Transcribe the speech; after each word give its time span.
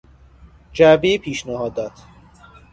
جعبهی 0.73 1.17
پیشنهادات 1.17 1.93